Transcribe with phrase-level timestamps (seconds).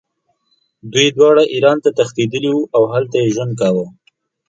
[0.91, 3.85] دوی دواړه ایران ته تښتېدلي وو او هلته یې ژوند کاوه.